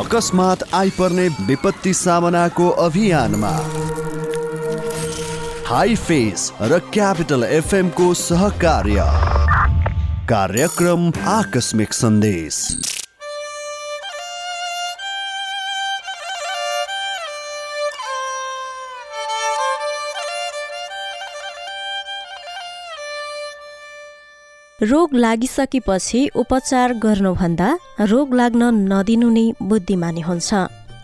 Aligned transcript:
अकस्मात 0.00 0.62
आइपर्ने 0.74 1.28
विपत्ति 1.28 1.94
सामनाको 1.94 2.68
अभियानमा। 2.68 3.50
हाई 5.66 5.96
फेस 5.96 6.52
र 6.62 6.78
क्यापिटल 6.78 7.44
एफएमको 7.44 8.14
सहकार्य। 8.14 9.04
कार्यक्रम 10.28 11.12
आकस्मिक 11.28 11.92
सन्देश। 11.92 12.56
रोग 24.82 25.14
लागिसकेपछि 25.14 26.20
उपचार 26.40 26.92
गर्नुभन्दा 27.02 27.68
रोग 28.08 28.34
लाग्न 28.34 28.62
नदिनु 28.88 29.28
नै 29.30 29.44
बुद्धिमानी 29.62 30.20
हुन्छ। 30.20 30.50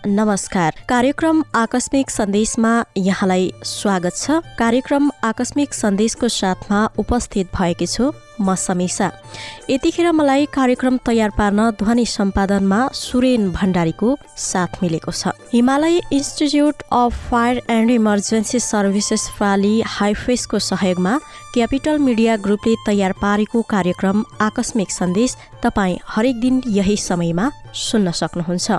नमस्कार 0.07 0.75
कार्यक्रम 0.89 1.43
आकस्मिक 1.55 2.09
सन्देशमा 2.09 2.71
यहाँलाई 2.97 3.51
स्वागत 3.63 4.15
छ। 4.15 4.41
कार्यक्रम 4.57 5.09
आकस्मिक 5.23 5.73
सन्देशको 5.73 6.27
साथमा 6.27 6.79
उपस्थित 6.97 7.47
भएकी 7.53 7.85
छु 7.85 8.11
म 8.41 8.55
समीसा। 8.55 9.11
यतिखेर 9.69 10.11
मलाई 10.11 10.45
कार्यक्रम 10.53 10.97
तयार 11.05 11.29
पार्न 11.37 11.69
ध्वनि 11.77 12.05
सम्पादनमा 12.07 12.79
सुरेन 12.93 13.51
भण्डारीको 13.51 14.17
साथ 14.37 14.81
मिलेको 14.81 15.11
छ। 15.11 15.37
Himalaya 15.53 16.01
institute 16.13 16.75
of 16.93 17.13
fire 17.29 17.61
and 17.69 17.91
emergency 17.91 18.59
services 18.59 19.29
प्राली 19.37 19.81
हाइफेसको 19.97 20.59
सहयोगमा 20.61 21.19
क्यापिटल 21.57 21.97
मिडिया 21.97 22.35
ग्रुपले 22.37 22.73
तयार 22.85 23.11
पारेको 23.21 23.61
कार्यक्रम 23.69 24.23
आकस्मिक 24.41 24.91
सन्देश 24.91 25.35
तपाईँ 25.63 25.97
हरेक 26.07 26.39
दिन 26.39 26.61
यही 26.67 26.97
समयमा 26.97 27.49
सुन्न 27.73 28.11
सक्नुहुन्छ। 28.19 28.71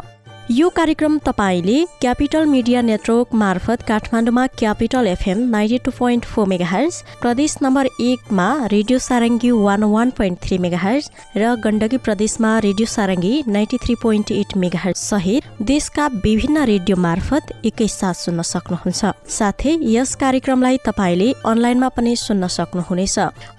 यो 0.51 0.69
कार्यक्रम 0.69 1.17
तपाईँले 1.19 1.85
क्यापिटल 2.01 2.45
मिडिया 2.47 2.81
नेटवर्क 2.83 3.35
मार्फत 3.35 3.83
काठमाडौँमा 3.89 4.47
capital 4.59 5.07
FM 5.07 5.39
ninety 5.51 5.79
two 5.79 5.91
point 5.99 6.25
four 6.25 6.47
megahertz 6.49 7.03
प्रदेश 7.21 7.57
नम्बर 7.63 7.89
एकमा 8.01 8.47
radio 8.73 8.99
Sarangi 8.99 9.51
one 9.51 9.85
one 9.85 10.11
point 10.19 10.39
three 10.43 10.59
megahertz 10.59 11.11
र 11.37 11.55
गण्डकी 11.65 11.97
प्रदेशमा 12.07 12.53
radio 12.59 12.87
Sarangi 12.87 13.33
ninety 13.49 13.79
three 13.83 13.95
point 14.03 14.33
eight 14.33 14.57
megahertz 14.57 15.03
सहित 15.11 15.51
देशका 15.73 16.07
विभिन्न 16.25 16.65
रेडियो 16.65 16.97
मार्फत 16.99 17.53
एकैसाथ 17.65 18.15
सुन्न 18.17 18.43
सक्नुहुन्छ। 18.53 19.13
साथै 19.31 19.77
यस 19.97 20.15
कार्यक्रमलाई 20.15 20.79
तपाईँले 20.87 21.29
अनलाइनमा 21.45 21.89
पनि 21.99 22.17
सुन्न 22.17 22.49
सक्नुहुनेछ। 22.57 23.19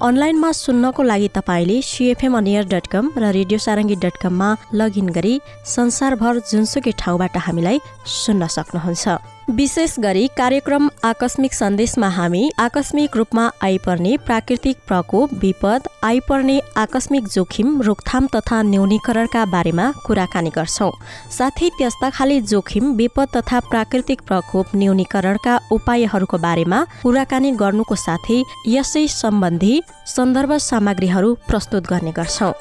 अनलाइनमा 0.10 0.52
सुन्नको 0.64 1.04
लागि 1.04 1.30
तपाईँले 1.38 1.82
सिएफएम 1.92 2.38
अनियर 2.38 2.66
डट 2.74 2.88
कम 2.88 3.14
र 3.18 3.32
रेडियो 3.40 3.60
सारङ्गी 3.68 4.02
डट 4.08 4.18
कममा 4.24 4.50
लगइन 4.74 5.16
गरी 5.20 5.40
संसारभर 5.78 6.44
जुनसुकै 6.50 6.78
ठाउँबाट 6.80 7.38
हामीलाई 7.38 7.80
सुन्न 8.06 8.48
सक्नुहुन्छ। 8.48 9.08
विशेष 9.50 9.94
गरी 10.00 10.28
कार्यक्रम 10.38 10.90
आकस्मिक 11.04 11.54
सन्देशमा 11.54 12.08
हामी 12.10 12.52
आकस्मिक 12.60 13.16
रूपमा 13.18 13.50
आइपर्ने 13.64 14.18
प्राकृतिक 14.18 14.78
प्रकोप 14.88 15.34
विपद 15.34 15.88
आइपर्ने 16.04 16.60
आकस्मिक 16.78 17.28
जोखिम 17.28 17.82
रोकथाम 17.82 18.28
तथा 18.36 18.62
न्यूनीकरणका 18.62 19.46
बारेमा 19.46 19.92
कुराकानी 20.06 20.50
गर्छौँ। 20.50 20.92
साथै 21.32 21.70
त्यस्ता 21.78 22.10
खाली 22.10 22.40
जोखिम 22.44 22.94
विपद 22.94 23.28
तथा 23.36 23.60
प्राकृतिक 23.70 24.22
प्रकोप 24.22 24.76
न्यूनीकरणका 24.76 25.60
उपायहरूको 25.72 26.38
बारेमा 26.38 26.86
कुराकानी 27.02 27.52
गर्नुको 27.58 27.96
साथै 27.98 28.44
यसै 28.68 29.08
सम्बन्धी 29.18 29.82
सन्दर्भ 30.16 30.58
सामग्रीहरू 30.62 31.34
प्रस्तुत 31.50 31.84
गर्ने 31.90 32.12
गर्छौँ। 32.12 32.54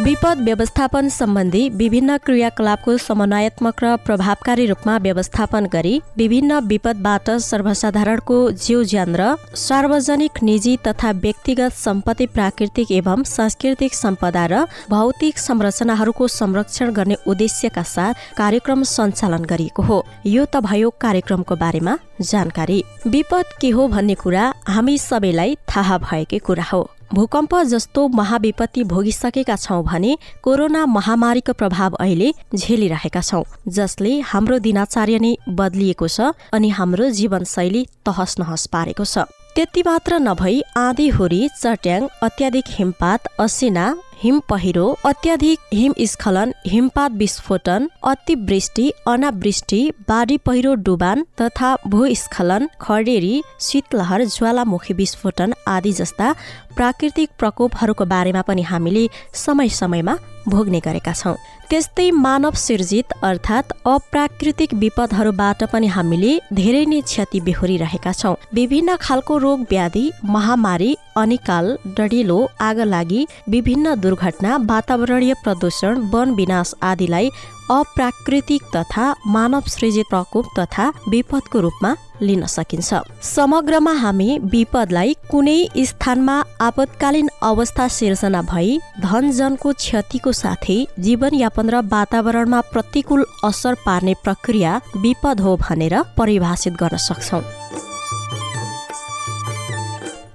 विपद 0.00 0.38
व्यवस्थापन 0.40 1.08
सम्बन्धी 1.08 1.68
विभिन्न 1.70 2.16
क्रियाकलापको 2.18 2.96
समन्वयात्मक 2.98 3.82
र 3.84 3.96
प्रभावकारी 4.04 4.64
रूपमा 4.66 4.96
व्यवस्थापन 4.96 5.66
गरी 5.72 5.92
विभिन्न 6.16 6.58
विपदबाट 6.66 7.30
सर्वसाधारणको 7.44 8.36
जीव 8.56 8.82
ज्यान 8.92 9.16
र 9.16 9.26
सार्वजनिक 9.60 10.42
निजी 10.42 10.76
तथा 10.86 11.10
व्यक्तिगत 11.24 11.72
सम्पत्ति 11.76 12.26
प्राकृतिक 12.26 12.92
एवं 12.92 13.24
सांस्कृतिक 13.28 13.94
सम्पदा 13.94 14.44
र 14.52 14.64
भौतिक 14.90 15.38
संरचनाहरूको 15.38 16.28
संरक्षण 16.36 16.92
गर्ने 16.98 17.16
उद्देश्यका 17.26 17.82
साथ 17.82 18.14
कार्यक्रम 18.38 18.82
सञ्चालन 18.82 19.44
गरिएको 19.44 19.82
हो। 19.82 19.98
यो 20.26 20.44
त 20.44 20.64
भयो 20.64 20.90
कार्यक्रमको 21.00 21.56
बारेमा 21.56 21.98
जानकारी। 22.22 22.82
विपद 23.06 23.52
के 23.60 23.70
हो 23.76 23.86
भन्ने 23.88 24.14
कुरा 24.14 24.46
हामी 24.68 24.96
सबैलाई 24.98 25.56
थाहा 25.68 25.98
भएकै 26.08 26.38
कुरा 26.48 26.64
हो। 26.72 26.82
भूकम्प 27.14 27.54
जस्तो 27.66 28.06
महाविपत्ति 28.08 28.82
भोगिसकेका 28.84 29.54
छौँ 29.56 29.82
भने 29.84 30.16
कोरोना 30.42 30.84
महामारीको 30.86 31.52
प्रभाव 31.52 31.94
अहिले 32.00 32.32
झेलिरहेका 32.54 33.20
छौँ 33.20 33.42
जसले 33.68 34.12
हाम्रो 34.20 34.58
दिनाचार्य 34.58 35.18
नै 35.18 35.34
बदलिएको 35.58 36.08
छ 36.08 36.30
अनि 36.54 36.68
हाम्रो 36.70 37.10
जीवनशैली 37.10 37.86
तहस 38.06 38.36
नहस 38.38 38.66
पारेको 38.66 39.04
छ। 39.04 39.26
त्यति 39.54 39.82
मात्र 39.86 40.18
नभई 40.22 40.62
आँधी 40.76 41.08
हुरी 41.08 41.48
चट्याङ 41.58 42.06
अत्याधिक 42.22 42.64
हिमपात 42.68 43.26
असिना 43.40 43.86
हिम 44.22 44.40
पहिरो 44.48 44.86
अत्याधिक 45.06 45.58
हिमस्खलन 45.74 46.52
हिमपात 46.66 47.12
विस्फोटन 47.20 47.88
अतिवृष्टि 48.10 48.90
अनावृष्टि 49.08 49.80
बाढी 50.08 50.36
पहिरो 50.46 50.74
डुबान 50.86 51.24
तथा 51.40 51.74
भूस्खलन 51.88 52.68
खडेरी 52.80 53.40
शीतलहर 53.66 54.24
ज्वालामुखी 54.26 54.94
विस्फोटन 54.94 55.54
आदि 55.76 55.92
जस्ता 56.00 56.32
प्राकृतिक 56.76 57.30
प्रकोपहरूको 57.38 58.04
बारेमा 58.12 58.42
पनि 58.48 58.62
हामीले 58.62 59.08
समय 59.36 59.68
समयमा 59.80 60.16
भोग्ने 60.48 60.80
गरेका 60.80 61.12
छौँ। 61.12 61.34
त्यस्तै 61.70 62.10
मानव 62.10 62.54
सिर्जित 62.58 63.12
अर्थात् 63.24 63.72
अप्राकृतिक 63.86 64.72
विपदहरूबाट 64.74 65.64
पनि 65.72 65.86
हामीले 65.96 66.32
धेरै 66.52 66.84
नै 66.92 67.00
क्षति 67.00 67.40
बेहोरिरहेका 67.46 68.12
छौँ। 68.12 68.34
विभिन्न 68.54 68.96
खालको 69.00 69.36
रोग 69.38 69.60
व्याधि 69.70 70.04
महामारी 70.26 70.96
अनिकाल 71.20 71.76
डढिलो 71.96 72.38
आगलागी 72.60 73.26
विभिन्न 73.48 73.94
दुर्घटना 74.00 74.56
वातावरणीय 74.66 75.34
प्रदूषण 75.44 75.98
वन 76.12 76.34
विनाश 76.34 76.74
आदिलाई 76.82 77.30
अप्राकृतिक 77.70 78.62
तथा 78.76 79.04
मानव 79.26 79.68
सृजित 79.68 80.06
प्रकोप 80.10 80.46
तथा 80.58 80.86
विपदको 81.08 81.60
रूपमा 81.60 81.94
लिन 82.22 82.44
सकिन्छ। 82.46 82.94
समग्रमा 83.24 83.92
हामी 84.00 84.38
विपदलाई 84.52 85.14
कुनै 85.30 85.84
स्थानमा 85.90 86.36
आपतकालीन 86.60 87.28
अवस्था 87.42 87.86
सिर्जना 87.98 88.42
भई 88.50 88.78
धनजनको 89.02 89.72
क्षतिको 89.78 90.32
साथै 90.32 90.78
जीवनयापन 91.06 91.70
र 91.70 91.86
वातावरणमा 91.94 92.60
प्रतिकूल 92.72 93.24
असर 93.44 93.74
पार्ने 93.86 94.14
प्रक्रिया 94.24 94.76
विपद 94.98 95.40
हो 95.40 95.56
भनेर 95.62 96.00
परिभाषित 96.18 96.82
गर्न 96.82 96.96
सक्छौँ। 97.08 97.59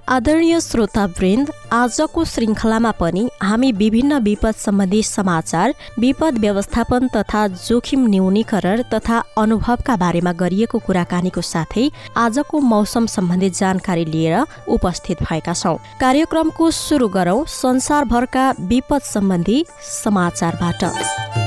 आदरणीय 0.08 0.58
श्रोतावृन्द 0.60 1.48
आजको 1.72 2.24
श्रृङ्खलामा 2.24 2.90
पनि 3.00 3.22
हामी 3.42 3.70
विभिन्न 3.72 4.18
विपद 4.22 4.54
सम्बन्धी 4.56 5.02
समाचार 5.02 5.72
विपद 5.98 6.38
व्यवस्थापन 6.38 7.08
तथा 7.16 7.46
जोखिम 7.48 8.06
न्यूनीकरण 8.06 8.82
तथा 8.92 9.18
अनुभवका 9.38 9.96
बारेमा 9.96 10.32
गरिएको 10.42 10.78
कुराकानीको 10.86 11.42
साथै 11.42 11.88
आजको 12.16 12.60
मौसम 12.74 13.06
सम्बन्धी 13.16 13.50
जानकारी 13.50 14.04
लिएर 14.04 14.44
उपस्थित 14.68 15.22
भएका 15.22 15.54
छौँ। 15.54 15.76
कार्यक्रमको 16.00 16.70
सुरु 16.70 17.08
गरौँ 17.18 17.44
संसारभरका 17.56 18.50
विपद 18.70 19.02
सम्बन्धी 19.10 19.58
समाचारबाट। 20.04 21.45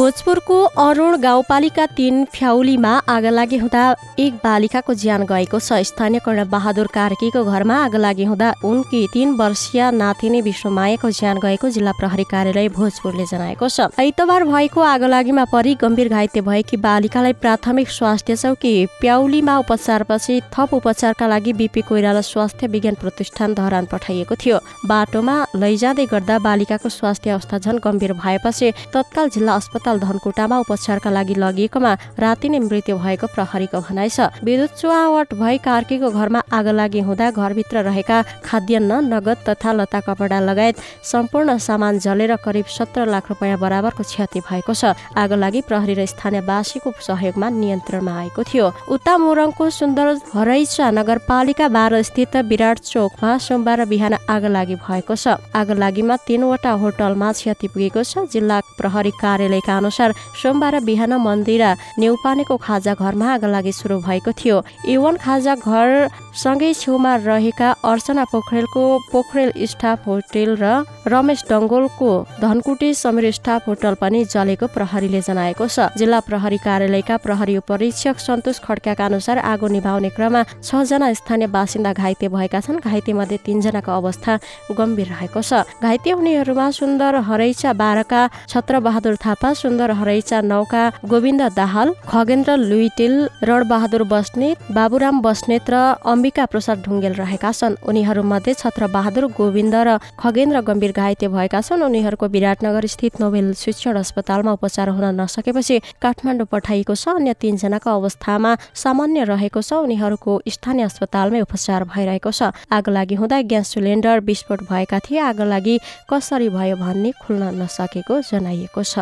भोजपुरको 0.00 0.58
अरुण 0.80 1.16
गाउँपालिका 1.20 1.84
तीन 1.86 2.24
फ्याउलीमा 2.32 2.90
आगलागी 3.08 3.56
हुँदा 3.58 3.82
एक 4.18 4.34
बालिकाको 4.44 4.94
ज्यान 4.94 5.22
गएको 5.28 5.58
छ। 5.60 5.80
स्थानीय 5.84 6.20
कर्ण 6.24 6.44
बहादुर 6.48 6.86
कार्कीको 6.88 7.42
घरमा 7.44 7.76
आगलागी 7.84 8.24
हुँदा 8.24 8.52
उनकी 8.64 9.00
तीन 9.12 9.34
वर्षीय 9.36 9.90
नातिनी 9.92 10.40
विश्वमायाको 10.40 11.10
ज्यान 11.10 11.38
गएको 11.38 11.68
जिल्ला 11.68 11.92
प्रहरी 12.00 12.24
कार्यालय 12.24 12.68
भोजपुरले 12.70 13.26
जनाएको 13.26 13.68
छ। 13.68 13.92
आइतबार 14.00 14.44
भएको 14.44 14.80
आगलागीमा 14.80 15.44
परि 15.52 15.74
गम्भीर 15.82 16.08
घाइते 16.08 16.40
भएकी 16.48 16.76
बालिकालाई 16.80 17.32
प्राथमिक 17.36 17.88
स्वास्थ्य 17.90 18.36
चौकी 18.36 18.74
प्याउलीमा 19.00 19.58
उपचारपछि 19.58 20.40
थप 20.48 20.74
उपचारका 20.80 21.28
लागि 21.28 21.52
बिपी 21.60 21.82
कोइराला 21.84 22.24
स्वास्थ्य 22.24 22.72
विज्ञान 22.72 22.96
प्रतिष्ठान 23.04 23.54
धरान 23.60 23.92
पठाइएको 23.92 24.34
थियो। 24.40 24.64
बाटोमा 24.86 25.36
लैजाँदै 25.60 26.06
गर्दा 26.06 26.38
बालिकाको 26.48 26.88
स्वास्थ्य 26.88 27.36
अवस्था 27.36 27.58
झन 27.58 27.84
गम्भीर 27.84 28.12
भएपछि 28.24 28.72
तत्काल 28.96 29.28
जिल्ला 29.36 29.60
अस्पताल 29.60 29.88
अस्पताल 29.90 29.98
धनकुटामा 29.98 30.58
उपचारका 30.58 31.10
लागि 31.10 31.34
लगिएकोमा 31.34 31.92
राति 32.18 32.48
नै 32.48 32.58
मृत्यु 32.60 32.96
भएको 32.96 33.26
प्रहरीको 33.34 33.78
भनाइ 33.80 34.08
छ। 34.08 34.30
विद्युत 34.44 34.70
चुहावट 34.78 35.34
भई 35.34 35.58
कार्कीको 35.58 36.10
घरमा 36.10 36.40
आगो 36.52 36.72
लागि 36.72 37.00
हुँदा 37.00 37.30
घरभित्र 37.32 37.82
रहेका 37.82 38.22
खाद्यान्न 38.46 38.92
नगद 39.10 39.38
तथा 39.48 39.72
लता 39.72 40.00
कपडा 40.06 40.38
लगायत 40.40 40.76
सम्पूर्ण 41.02 41.58
सामान 41.58 41.98
जलेर 41.98 42.36
करिब 42.38 42.66
सत्र 42.68 43.06
लाख 43.06 43.28
रुपियाँ 43.30 43.58
बराबरको 43.58 44.02
क्षति 44.02 44.40
भएको 44.40 44.74
छ। 44.74 44.94
आगो 45.16 45.36
लागि 45.36 45.60
प्रहरी 45.66 45.94
र 45.94 46.06
स्थानीयवासीको 46.06 46.90
सहयोगमा 47.00 47.48
नियन्त्रणमा 47.50 48.12
आएको 48.20 48.42
थियो। 48.46 48.66
उता 48.86 49.14
मोरङको 49.18 49.70
सुन्दर 49.70 50.06
हरैचा 50.34 50.90
नगरपालिका 50.90 51.66
बाह्र 51.68 52.02
स्थित 52.02 52.36
विराट 52.46 52.78
चोकमा 52.86 53.30
सोमबार 53.38 53.84
बिहान 53.90 54.14
आगो 54.28 54.48
लागि 54.48 54.74
भएको 54.78 55.14
छ। 55.14 55.34
आगो 55.50 55.74
लागिमा 55.74 56.16
तीनवटा 56.26 56.70
होटलमा 56.78 57.32
क्षति 57.32 57.68
पुगेको 57.68 58.02
छ। 58.02 58.28
जिल्ला 58.30 58.60
प्रहरी 58.78 59.10
कार्यालयका 59.20 59.79
अनुसार 59.80 60.14
सोमबार 60.42 60.80
बिहान 60.84 61.12
मन्दिरा 61.26 61.70
नेउपानेको 61.98 62.56
खाजा 62.56 62.94
घरमा 62.94 63.26
आगो 63.34 63.48
लागि 63.48 63.72
सुरु 63.72 63.98
भएको 64.04 64.32
थियो। 64.32 64.56
एवन 64.88 65.16
खाजा 65.16 65.54
घर 65.56 65.88
सँगै 66.30 66.72
छेउमा 66.74 67.14
रहेका 67.26 67.68
अर्चना 67.82 68.24
पोखरेलको 68.32 68.82
पोखरेल 69.12 69.50
स्टाफ 69.66 70.06
होटेल 70.06 70.50
र 70.62 70.84
रमेश 71.06 71.40
डङ्गोलको 71.50 72.10
धनकुटी 72.40 72.88
समीर 72.94 73.30
स्टाफ 73.32 73.68
होटल 73.68 73.94
पनि 74.00 74.24
जलेको 74.30 74.66
प्रहरीले 74.70 75.20
जनाएको 75.20 75.66
छ। 75.66 75.90
जिल्ला 75.98 76.20
प्रहरी 76.28 76.58
कार्यालयका 76.62 77.16
प्रहरी 77.26 77.56
उपरीक्षक 77.56 78.16
सन्तोष 78.20 78.58
खड्काका 78.62 79.04
अनुसार 79.06 79.38
आगो 79.42 79.66
निभाउने 79.68 80.10
क्रममा 80.16 80.42
छजना 80.62 81.12
स्थानीय 81.12 81.48
बासिन्दा 81.50 81.92
घाइते 81.92 82.28
भएका 82.28 82.60
छन्। 82.60 82.78
घाइते 82.80 83.12
मध्ये 83.12 83.38
तीनजनाको 83.44 83.90
अवस्था 83.90 84.38
गम्भीर 84.78 85.08
रहेको 85.10 85.40
छ। 85.42 85.66
घाइते 85.82 86.10
हुनेहरूमा 86.10 86.66
सुन्दर 86.70 87.14
हरैचा 87.26 87.72
बाह्रका 87.74 88.20
छत्रबहादुर 88.48 89.16
थापा 89.24 89.52
सुन्दर 89.60 89.90
हरैचा 90.00 90.40
नौका 90.42 90.82
गोविन्द 91.04 91.42
दाहाल 91.56 91.88
खगेन्द्र 92.08 92.56
लुइटेल 92.56 93.14
रणबहादुर 93.44 94.02
बस्नेत 94.12 94.56
बाबुराम 94.72 95.20
बस्नेत 95.20 95.70
र 95.70 95.76
अम्बिका 96.02 96.44
प्रसाद 96.52 96.78
ढुङ्गेल 96.86 97.14
रहेका 97.20 97.50
छन्। 97.52 97.74
उनीहरूमध्ये 97.84 98.54
छत्रबहादुर 98.54 99.24
गोविन्द 99.36 99.74
र 99.86 99.88
खगेन्द्र 100.18 100.60
गम्भीर 100.68 100.92
घाइते 100.92 101.28
भएका 101.28 101.60
छन्। 101.60 101.82
उनीहरूको 101.82 102.26
विराटनगर 102.34 102.86
स्थित 102.86 103.20
नोबेल 103.20 103.52
शिक्षण 103.54 103.96
अस्पतालमा 104.00 104.52
उपचार 104.56 104.88
हुन 104.96 105.20
नसकेपछि 105.20 105.76
काठमाडौँ 106.00 106.46
पठाइएको 106.48 106.94
छ। 106.94 107.20
अन्य 107.20 107.32
तीनजनाको 107.40 107.90
अवस्थामा 107.90 108.50
सामान्य 108.74 109.24
रहेको 109.28 109.60
छ। 109.60 109.72
उनीहरूको 109.84 110.32
स्थानीय 110.48 110.84
अस्पतालमै 110.84 111.40
उपचार 111.44 111.84
भइरहेको 111.84 112.30
छ। 112.30 112.54
आगो 112.72 112.90
लागि 112.90 113.14
हुँदा 113.20 113.38
ग्यास 113.50 113.68
सिलिन्डर 113.74 114.20
विस्फोट 114.24 114.60
भएका 114.70 114.98
थिए। 115.04 115.18
आगो 115.30 115.44
लागि 115.44 115.74
कसरी 116.10 116.48
भयो 116.48 116.76
भन्ने 116.76 117.10
खुल्न 117.20 117.42
नसकेको 117.60 118.14
जनाइएको 118.30 118.82
छ। 118.82 118.94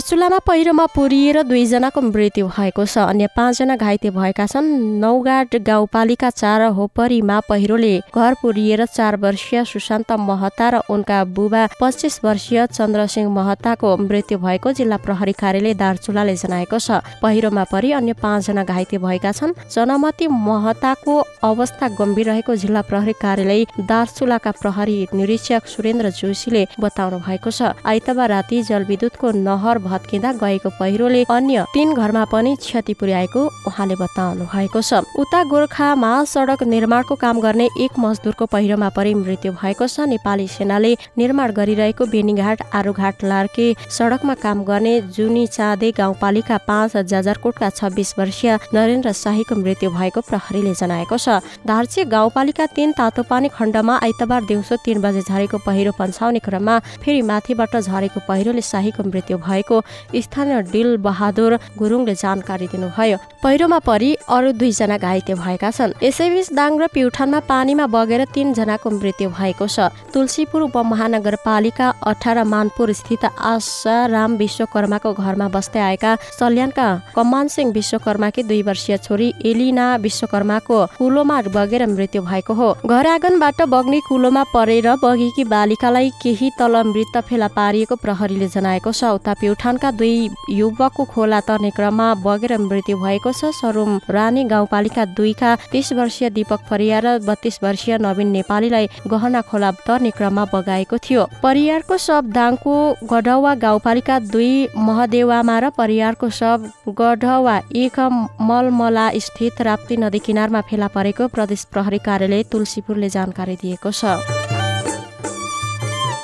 दार्चुलामा 0.00 0.38
पहिरोमा 0.48 0.84
पुरिएर 0.96 1.36
दुईजनाको 1.44 2.00
मृत्यु 2.00 2.46
भएको 2.48 2.84
छ। 2.84 3.04
अन्य 3.04 3.26
पाँचजना 3.36 3.76
घाइते 3.76 4.10
भएका 4.10 4.46
छन्। 4.48 4.96
नौगाड 4.96 5.56
गाउँपालिका 5.60 6.30
चार 6.32 6.62
होपरीमा 6.72 7.36
पहिरोले 7.44 7.92
घर 8.08 8.34
पुरिएर 8.40 8.84
चार 8.88 9.16
वर्षीय 9.20 9.64
सुशान्त 9.68 10.12
महता 10.18 10.68
र 10.70 10.80
उनका 10.88 11.18
बुबा 11.36 11.66
पच्चिस 11.76 12.16
वर्षीय 12.24 12.66
चन्द्रसिंह 12.72 13.28
महताको 13.28 13.96
मृत्यु 13.98 14.38
भएको 14.40 14.72
जिल्ला 14.72 14.96
प्रहरी 15.04 15.32
कार्यालय 15.36 15.74
दार्चुलाले 15.76 16.34
जनाएको 16.34 16.78
छ। 16.80 17.04
पहिरोमा 17.20 17.64
परि 17.68 17.92
अन्य 17.92 18.12
पाँचजना 18.24 18.64
घाइते 18.64 18.98
भएका 19.04 19.32
छन्। 19.36 19.52
जनमती 19.68 20.26
महताको 20.48 21.18
अवस्था 21.44 21.88
गम्भीर 22.00 22.26
रहेको 22.30 22.56
जिल्ला 22.56 22.82
प्रहरी 22.88 23.12
कार्यालय 23.20 23.84
दार्चुलाका 23.84 24.50
प्रहरी 24.64 24.98
निरीक्षक 25.12 25.68
सुरेन्द्र 25.68 26.10
जोशीले 26.16 26.66
बताउनु 26.80 27.18
भएको 27.20 27.50
छ। 27.52 27.76
आइतबार 27.84 28.28
राति 28.30 28.62
जलविद्युतको 28.64 29.30
नहर 29.44 29.88
भत्किँदा 29.90 30.32
गएको 30.38 30.70
पहिरोले 30.78 31.22
अन्य 31.30 31.64
तीन 31.74 31.94
घरमा 31.94 32.24
पनि 32.32 32.54
क्षति 32.56 32.94
पुर्याएको 32.94 33.44
उहाँले 33.68 33.94
बताउनु 33.96 34.44
भएको 34.46 34.80
छ। 34.80 35.02
उता 35.18 35.42
गोर्खामा 35.50 36.12
सडक 36.24 36.62
निर्माणको 36.64 37.14
काम 37.16 37.40
गर्ने 37.40 37.68
एक 37.80 37.98
मजदुरको 37.98 38.46
पहिरोमा 38.46 38.88
परि 38.96 39.14
मृत्यु 39.16 39.52
भएको 39.52 39.86
छ। 39.86 40.06
नेपाली 40.10 40.46
सेनाले 40.48 40.92
निर्माण 41.18 41.52
गरिरहेको 41.52 42.06
बेनीघाट 42.06 42.62
आरुघाट 42.74 43.24
लार्के 43.24 43.66
सडकमा 43.90 44.34
काम 44.38 44.62
गर्ने 44.64 45.00
जुनी 45.10 45.46
चाँदे 45.48 45.90
गाउँपालिका 45.98 46.56
पाँच 46.68 46.96
जाजरकोटका 47.10 47.70
छब्बिस 47.70 48.14
वर्षीय 48.18 48.58
नरेन्द्र 48.74 49.12
शाहीको 49.14 49.54
मृत्यु 49.56 49.90
भएको 49.90 50.20
प्रहरीले 50.20 50.74
जनाएको 50.74 51.16
छ। 51.18 51.40
धार्चे 51.66 52.04
गाउँपालिका 52.06 52.66
तीन 52.76 52.92
तातोपानी 52.92 53.48
खण्डमा 53.48 53.98
आइतबार 54.02 54.44
दिउँसो 54.44 54.76
तीन 54.84 55.00
बजे 55.00 55.22
झरेको 55.22 55.58
पहिरो 55.66 55.92
पन्छाउने 55.98 56.38
क्रममा 56.38 56.78
फेरि 57.02 57.22
माथिबाट 57.22 57.76
झरेको 57.78 58.20
पहिरोले 58.28 58.62
शाहीको 58.62 59.02
मृत्यु 59.04 59.38
भएको 59.40 59.79
स्थानीय 60.14 60.62
डिल 60.72 60.96
बहादुर 60.98 61.58
गुरुङले 61.78 62.14
जानकारी 62.14 62.66
दिनुभयो। 62.66 63.18
पहिरोमा 63.42 63.78
परि 63.80 64.10
अरू 64.28 64.52
दुईजना 64.52 64.96
घाइते 64.98 65.34
भएका 65.34 65.70
छन्। 65.70 65.96
यसैबीच 66.02 66.52
दाङ 66.52 66.72
र 66.78 66.86
प्युठानमा 66.92 67.40
पानीमा 67.48 67.86
बगेर 67.86 68.24
तीनजनाको 68.34 68.90
मृत्यु 68.90 69.28
भएको 69.30 69.66
छ। 69.66 69.88
तुलसीपुर 70.12 70.62
उपमहानगरपालिका 70.62 71.88
अठार 72.02 72.38
मानपुर 72.44 72.92
स्थित 72.92 73.24
आशा 73.24 73.96
राम 74.06 74.36
विश्वकर्माको 74.36 75.12
घरमा 75.14 75.48
बस्दै 75.48 75.80
आएका 75.80 76.10
सल्यानका 76.38 76.88
कमान 77.16 77.48
सिंह 77.48 77.72
विश्वकर्माकी 77.72 78.42
दुई 78.42 78.62
वर्षीय 78.62 78.96
छोरी 78.98 79.32
एलिना 79.44 79.86
विश्वकर्माको 79.96 80.78
कुलोमा 80.98 81.40
बगेर 81.50 81.86
मृत्यु 81.86 82.22
भएको 82.22 82.54
हो। 82.54 82.68
घर 82.86 83.06
आँगनबाट 83.08 83.62
बग्ने 83.68 84.00
कुलोमा 84.08 84.44
परेर 84.54 84.88
बगेकी 85.02 85.44
बालिकालाई 85.44 86.10
केही 86.22 86.50
तल 86.58 86.76
मृत 86.86 87.16
फेला 87.28 87.48
पारिएको 87.48 87.96
प्रहरीले 87.96 88.48
जनाएको 88.48 88.92
छ। 88.92 89.16
उता 89.16 89.34
प्युठानका 89.70 89.90
दुई 89.98 90.30
युवकको 90.50 91.04
खोला 91.06 91.40
तर्ने 91.46 91.70
क्रममा 91.70 92.06
बगेर 92.26 92.56
मृत्यु 92.58 92.96
भएको 92.98 93.30
छ। 93.30 93.54
सरुम 93.54 94.00
रानी 94.10 94.42
गाउँपालिका 94.44 95.04
दुईका 95.14 95.54
तीस 95.70 95.92
वर्षीय 95.92 96.30
दीपक 96.34 96.60
परियार 96.70 97.06
र 97.06 97.18
बत्तीस 97.22 97.58
वर्षीय 97.62 97.98
नवीन 98.00 98.28
नेपालीलाई 98.34 98.86
गहना 99.06 99.40
खोला 99.46 99.70
तर्ने 99.86 100.10
क्रममा 100.10 100.44
बगाएको 100.50 100.98
थियो। 100.98 101.22
परियारको 101.42 101.96
शव 101.96 102.34
दाङको 102.34 102.74
गढवा 103.06 103.54
गाउँपालिका 103.62 104.18
दुई 104.26 104.50
महदेवामा 104.76 105.58
र 105.60 105.70
परियारको 105.78 106.28
शव 106.30 106.66
गढवा 106.90 107.56
एक 107.70 107.98
मलमला 108.42 109.10
स्थित 109.22 109.62
राप्ती 109.62 109.96
नदी 109.96 110.18
किनारमा 110.18 110.60
फेला 110.66 110.88
परेको 110.90 111.28
प्रदेश 111.30 111.64
प्रहरी 111.70 111.98
कार्यालय 112.02 112.42
तुलसीपुरले 112.50 113.08
जानकारी 113.08 113.56
दिएको 113.62 113.90
छ। 113.92 114.49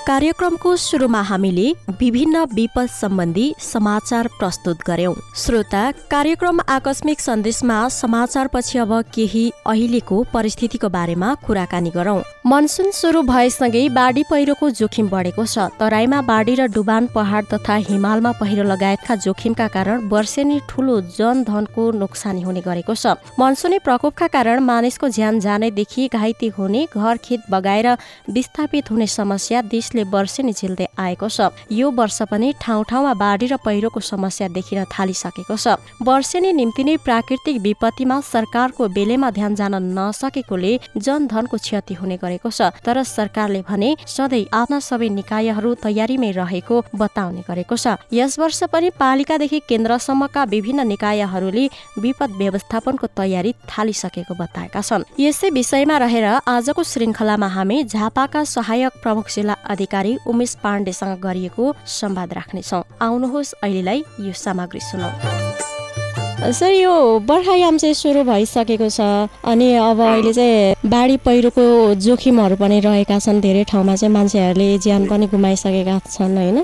कार्यक्रमको 0.06 0.74
सुरुमा 0.76 1.20
हामीले 1.20 1.72
विभिन्न 2.00 2.42
विपद 2.54 2.88
सम्बन्धी 2.90 3.46
समाचार 3.60 4.26
प्रस्तुत 4.38 4.82
गर्यौं। 4.86 5.14
श्रोता 5.36 5.80
कार्यक्रम 6.10 6.60
आकस्मिक 6.68 7.20
सन्देशमा 7.20 7.78
समाचारपछि 7.88 8.78
अब 8.78 8.92
केही 9.14 9.42
अहिलेको 9.66 10.22
परिस्थितिको 10.34 10.88
बारेमा 10.88 11.32
कुराकानी 11.46 11.90
गरौं। 11.90 12.20
मनसुन 12.46 12.90
सुरु 12.90 13.22
भएसँगै 13.22 13.88
बाढी 13.88 14.22
पहिरोको 14.30 14.70
जोखिम 14.72 15.08
बढेको 15.08 15.44
छ। 15.44 15.66
तराईमा 15.80 16.22
बाढी 16.22 16.54
र 16.54 16.66
डुबान 16.70 17.06
पहाड 17.10 17.50
तथा 17.54 17.74
हिमालमा 17.90 18.32
पहिरो 18.38 18.62
लगायतका 18.62 19.14
जोखिमका 19.26 19.68
कारण 19.74 20.06
वर्षेनी 20.06 20.60
ठूलो 20.68 21.00
जनधनको 21.18 21.90
नोक्सानी 21.98 22.42
हुने 22.42 22.60
गरेको 22.62 22.94
छ। 22.94 23.18
मनसुनी 23.40 23.78
प्रकोपका 23.82 24.26
कारण 24.30 24.62
मानिसको 24.62 25.08
ज्यान 25.18 25.40
जानेदेखि 25.40 26.08
घाइते 26.14 26.54
हुने 26.54 26.86
घर 26.94 27.16
खेत 27.26 27.50
बगाएर 27.50 27.92
विस्थापित 28.30 28.90
हुने 28.90 29.06
समस्या 29.10 29.62
देश 29.66 29.94
देशले 29.96 30.10
वर्षेनी 30.10 30.52
झेल्दै 30.52 30.86
आएको 30.98 31.28
छ। 31.28 31.40
यो 31.72 31.90
वर्ष 31.90 32.22
पनि 32.30 32.52
ठाउँ 32.60 32.84
ठाउँमा 32.84 33.12
बाढी 33.14 33.46
र 33.46 33.56
पहिरोको 33.56 34.00
समस्या 34.00 34.48
देखिन 34.48 34.84
थालिसकेको 34.92 35.56
छ। 35.56 35.80
वर्षेनी 36.02 36.52
निम्ति 36.52 36.84
नै 36.84 36.96
प्राकृतिक 37.00 37.56
विपत्तिमा 37.60 38.20
सरकारको 38.22 38.88
बेलेमा 38.88 39.30
ध्यान 39.30 39.54
जान 39.54 39.74
नसकेकोले 39.96 40.72
जनधनको 40.96 41.56
क्षति 41.56 41.94
हुने 41.94 42.16
गरेको 42.16 42.50
छ। 42.50 42.76
तर 42.84 43.02
सरकारले 43.02 43.60
भने 43.64 43.96
सधैँ 44.06 44.44
आफ्ना 44.52 44.78
सबै 44.80 45.08
निकायहरू 45.08 45.74
तयारीमै 45.80 46.30
रहेको 46.32 46.76
बताउने 46.94 47.42
गरेको 47.48 47.76
छ। 47.76 47.96
यस 48.12 48.38
वर्ष 48.38 48.60
पनि 48.72 48.90
पालिकादेखि 48.92 49.58
केन्द्रसम्मका 49.68 50.44
विभिन्न 50.44 50.86
निकायहरूले 50.86 51.64
विपद 51.98 52.30
व्यवस्थापनको 52.36 53.06
तयारी 53.16 53.52
थालिसकेको 53.64 54.34
बताएका 54.34 54.80
छन्। 54.80 55.08
यसै 55.16 55.50
विषयमा 55.50 55.96
रहेर 55.96 56.26
आजको 56.44 56.82
श्रृङ्खलामा 56.82 57.48
हामी 57.48 57.82
झापाका 57.84 58.44
सहायक 58.46 58.92
प्रमुख 59.02 59.26
जिल्ला 59.28 59.54
अधिकारी 59.64 59.84
उमेश 60.26 60.54
पाण्डेसँग 60.62 61.20
गरिएको 61.20 61.74
संवाद 61.86 62.32
राख्नेछौँ। 62.32 62.82
आउनुहोस् 63.02 63.54
अहिलेलाई 63.62 64.04
यो 64.20 64.32
सामग्री 64.34 64.80
सुनौ। 64.80 65.10
सर 66.36 66.70
यो 66.70 66.92
बर्खायाम 67.24 67.76
चाहिँ 67.78 67.94
सुरु 67.94 68.22
भइसकेको 68.24 68.88
छ 68.92 69.00
अनि 69.48 69.68
अब 69.74 70.00
अहिले 70.00 70.32
चाहिँ 70.32 70.74
बाढी 70.84 71.16
पहिरोको 71.24 71.64
जोखिमहरू 71.96 72.56
पनि 72.60 72.80
रहेका 72.80 73.18
छन्। 73.18 73.40
धेरै 73.40 73.64
ठाउँमा 73.64 73.94
चाहिँ 73.96 74.12
मान्छेहरूले 74.14 74.78
ज्यान 74.78 75.06
पनि 75.08 75.26
गुमाइसकेका 75.32 75.96
छन् 76.12 76.36
होइन? 76.36 76.58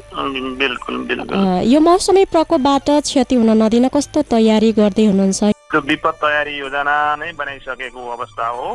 यो 1.73 1.81
मौसमी 1.81 2.25
प्रकोपबाट 2.29 2.91
क्षति 3.01 3.35
हुन 3.35 3.51
नदिन 3.63 3.89
कस्तो 3.89 4.23
तयारी 4.29 4.73
गर्दै 4.73 5.07
हुनुहुन्छ? 5.07 5.62
त्यो 5.73 5.81
विपद 5.83 6.17
तयारी 6.21 6.53
योजना 6.55 6.95
नै 7.17 7.33
बनाइसकेको 7.33 8.01
अवस्था 8.13 8.47
हो 8.49 8.67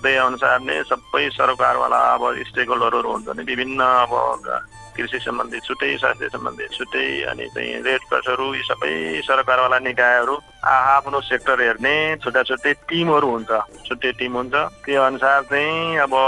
त्यही 0.00 0.16
अनुसार 0.18 0.60
नै 0.62 0.76
सबै 0.88 1.28
सरकारवाला 1.30 1.98
अब 2.12 2.22
स्टेक 2.48 2.68
होल्डरहरू 2.68 3.10
हुन्छ 3.10 3.36
नि 3.36 3.44
विभिन्न 3.44 3.80
अब 3.98 4.14
कृषि 4.96 5.18
सम्बन्धी 5.18 5.60
छुट्टै 5.60 5.90
स्वास्थ्य 5.98 6.28
सम्बन्धी 6.28 6.68
छुट्टै 6.72 7.04
अनि 7.26 7.46
चाहिँ 7.50 7.82
रेड 7.84 8.08
क्रसहरू 8.08 8.48
यी 8.54 8.62
सबै 8.62 8.94
सरकारवाला 9.28 9.78
निकायहरू 9.82 10.38
आफ्नो 10.70 11.20
सेक्टर 11.28 11.60
हेर्ने 11.60 11.94
छुट्टा 12.24 12.42
छुट्टै 12.48 12.74
टिमहरू 12.88 13.30
हुन्छ 13.30 13.60
छुट्टै 13.84 14.16
टिम 14.18 14.32
हुन्छ 14.34 14.66
त्यो 14.82 15.02
अनुसार 15.02 15.48
चाहिँ 15.52 15.96
अब 16.00 16.18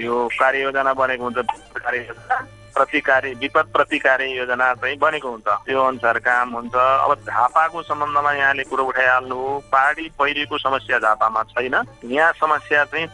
यो 0.00 0.26
कार्ययोजना 0.34 0.92
बनेको 0.96 1.24
हुन्छ 1.24 1.48
कार्ययोजना 1.78 2.44
प्रतिकारी 2.74 3.32
विपद 3.34 3.66
प्रतिकारी 3.74 4.26
योजना 4.32 4.72
चाहिँ 4.74 4.96
बनेको 4.98 5.28
हुन्छ। 5.30 5.48
त्यो 5.66 5.82
अनुसार 5.82 6.18
काम 6.18 6.50
हुन्छ। 6.54 6.74
अब 6.74 7.14
झापाको 7.26 7.82
सम्बन्धमा 7.82 8.32
यहाँले 8.32 8.62
कुरो 8.64 8.84
उठाइहाल्नु 8.84 9.38
पहाडी 9.72 10.10
पहिरोको 10.18 10.58
समस्या 10.58 10.98
झापामा 10.98 11.42
छैन। 11.52 11.74
यहाँ 12.04 12.32
समस्या 12.34 12.84
चाहिँ 12.84 13.06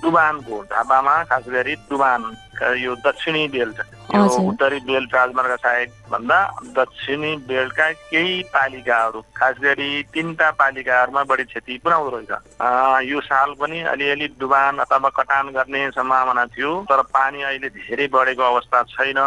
डुबानको 0.00 0.64
झापामा 0.64 1.14
खास 1.24 1.44
गरी 1.48 1.74
डुबान 1.88 2.22
यो 2.62 2.94
दक्षिणी 3.00 3.46
बेल्ट 3.48 3.80
यो 4.14 4.24
उत्तरी 4.40 4.78
बेल्ट 4.82 5.14
राजमार्ग 5.14 5.54
साइड 5.56 5.90
भन्दा 6.10 6.38
दक्षिणी 6.76 7.34
बेल्टका 7.48 7.90
केही 7.90 8.42
पालिकाहरू 8.52 9.20
खास 9.36 9.56
गरी 9.62 10.02
तिनवटा 10.14 10.50
पालिकाहरूमा 10.58 11.22
बढी 11.24 11.44
क्षति 11.44 11.78
पुऱ्याउँदो 11.84 12.16
रहेछ 12.16 13.08
यो 13.08 13.20
साल 13.22 13.54
पनि 13.60 13.80
अलिअलि 13.90 14.28
डुबान 14.40 14.78
अथवा 14.80 15.08
कटान 15.16 15.48
गर्ने 15.50 15.88
सम्भावना 15.90 16.44
थियो 16.48 16.74
तर 16.90 17.02
पानी 17.10 17.42
अहिले 17.44 17.68
धेरै 17.70 18.06
बढेको 18.12 18.42
अवस्था 18.44 18.82
छैन 18.90 19.20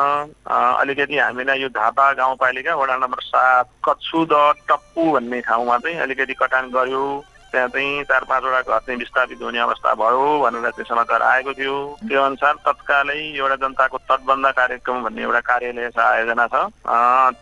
अलिकति 0.45 1.17
हामीलाई 1.17 1.61
यो 1.61 1.69
धापा 1.73 2.11
गाउँपालिका 2.13 2.75
वडा 2.75 2.97
नम्बर 2.97 3.21
सात 3.23 3.69
कच्छुद 3.83 4.33
टप्पु 4.69 5.11
भन्ने 5.11 5.41
ठाउँमा 5.43 5.77
चाहिँ 5.79 5.99
अलिकति 5.99 6.33
कटान 6.35 6.69
गर्यो 6.71 7.03
त्यहाँ 7.53 7.67
चाहिँ 7.69 8.03
चार 8.03 8.23
पाँचवटा 8.25 8.61
घर 8.63 8.79
चाहिँ 8.79 8.97
विस्थापित 8.99 9.41
हुने 9.41 9.59
अवस्था 9.61 9.93
भयो 9.95 10.21
भनेर 10.41 10.69
चाहिँ 10.71 10.85
समाचार 10.85 11.21
आएको 11.23 11.53
थियो 11.53 11.75
त्यो 12.01 12.21
अनुसार 12.23 12.53
तत्कालै 12.65 13.17
एउटा 13.37 13.55
जनताको 13.61 13.97
तटबन्ध 14.09 14.47
कार्यक्रम 14.51 15.03
भन्ने 15.03 15.21
एउटा 15.21 15.39
कार्यालय 15.43 15.89
छ 15.89 15.99
आयोजना 16.01 16.47
छ 16.47 16.65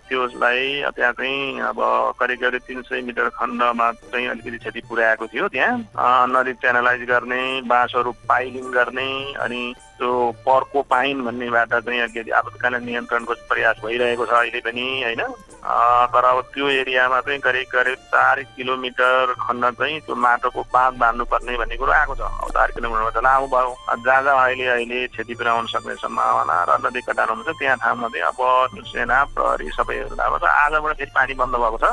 त्यसलाई 0.03 0.67
त्यहाँ 0.91 1.13
चाहिँ 1.13 1.61
अब 1.63 1.79
करिब 2.19 2.39
करिब 2.41 2.61
तिन 2.67 2.81
सय 2.83 3.01
मिटर 3.01 3.29
खण्डमा 3.31 3.91
चाहिँ 4.03 4.27
अलिकति 4.27 4.57
क्षति 4.57 4.81
पुर्याएको 4.89 5.27
थियो 5.27 5.47
त्यहाँ 5.47 6.27
नदी 6.27 6.53
च्यानलाइज 6.59 7.07
गर्ने 7.07 7.41
बाँसहरू 7.67 8.11
पाइलिङ 8.27 8.67
गर्ने 8.71 9.09
अनि 9.39 9.63
त्यो 9.97 10.11
पर्को 10.43 10.81
पाइन 10.91 11.23
भन्नेबाट 11.23 11.73
चाहिँ 11.79 12.01
अलिकति 12.01 12.31
आपतकालीन 12.33 12.83
नियन्त्रणको 12.83 13.33
प्रयास 13.47 13.81
भइरहेको 13.85 14.25
छ 14.25 14.39
अहिले 14.41 14.59
पनि 14.61 14.87
होइन 15.03 15.23
तर 15.61 16.25
अब 16.25 16.41
त्यो 16.53 16.67
एरियामा 16.81 17.19
चाहिँ 17.21 17.39
करिब 17.39 17.67
करिब 17.71 17.97
चार 18.11 18.41
किलोमिटर 18.57 19.33
खण्ड 19.41 19.65
चाहिँ 19.77 19.99
त्यो 20.01 20.15
माटोको 20.15 20.61
बाँध 20.73 20.97
बाँध्नुपर्ने 20.99 21.57
भन्ने 21.57 21.75
कुरो 21.77 21.91
आएको 21.91 22.15
छ। 22.15 22.21
अब 22.21 22.49
चार 22.49 22.71
किलोमिटरमा 22.75 23.09
त 23.13 23.23
लामो 23.23 23.47
भयो। 23.47 23.69
जहाँ 24.01 24.21
जहाँ 24.23 24.45
अहिले 24.45 24.65
अहिले 24.67 25.07
क्षति 25.13 25.33
पुर्याउन 25.37 25.65
सक्ने 25.69 25.95
सम्भावना 26.01 26.55
र 26.65 26.71
नदी 26.81 27.01
कटान 27.05 27.29
हुन्छ 27.29 27.49
त्यहाँ 27.61 27.77
ठाउँमा 27.77 28.07
चाहिँ 28.09 28.25
अब 28.25 28.41
सेना 28.89 29.17
प्रहरी 29.37 29.69
सबैहरू 29.77 30.15
छ 30.17 30.43
आजबाट 30.49 30.97
फेरि 30.97 31.11
पानी 31.15 31.33
बन्द 31.37 31.55
भएको 31.61 31.77
छ। 31.77 31.85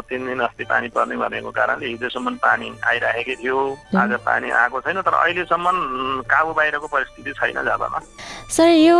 अब 0.00 0.08
तिन 0.08 0.26
दिन 0.26 0.40
अस्ति 0.40 0.64
पानी 0.64 0.88
पर्ने 0.88 1.16
भनेको 1.20 1.50
कारणले 1.52 1.86
हिजोसम्म 1.86 2.34
पानी 2.40 2.68
आइरहेकै 2.88 3.34
थियो। 3.36 3.56
आज 4.00 4.12
पानी 4.24 4.50
आएको 4.50 4.80
छैन 4.80 5.00
तर 5.04 5.12
अहिलेसम्म 5.12 6.24
काबु 6.24 6.52
बाहिरको 6.56 6.86
परिस्थिति 6.88 7.32
छैन 7.36 7.60
झापामा। 7.60 7.98
सर 8.48 8.68
यो 8.80 8.98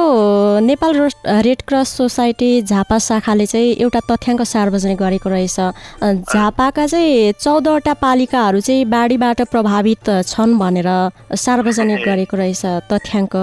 Nepal 0.61 0.93
red 1.41 1.61
cross 1.65 1.89
society 1.97 2.51
Jhapa 2.63 2.99
शाखाले 3.01 3.47
चाहिँ 3.47 3.73
एउटा 3.81 4.01
तथ्याङ्क 4.11 4.43
सार्वजनिक 4.45 4.99
गरेको 5.01 5.29
रहेछ। 5.31 5.59
झापाका 6.29 6.87
चाहिँ 6.87 7.33
चौधवटा 7.41 7.95
पालिकाहरू 7.97 8.61
चाहिँ 8.61 8.85
बाढीबाट 8.85 9.41
प्रभावित 9.49 10.11
छन् 10.29 10.59
भनेर 10.61 10.91
सार्वजनिक 11.35 12.05
गरेको 12.05 12.37
रहेछ 12.37 12.65
तथ्याङ्क। 12.93 13.35